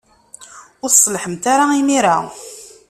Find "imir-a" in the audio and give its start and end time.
1.79-2.17